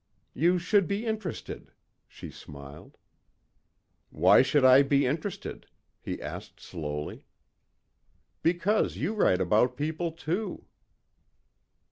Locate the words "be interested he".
4.81-6.19